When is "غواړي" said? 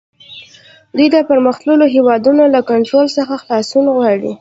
3.95-4.31